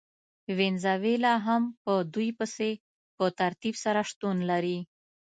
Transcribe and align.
وینزویلا 0.57 1.33
هم 1.47 1.63
په 1.83 1.93
دوی 2.13 2.29
پسې 2.39 2.69
په 3.17 3.25
ترتیب 3.39 3.75
سره 3.83 3.99
شتون 4.11 4.37
لري. 4.49 4.79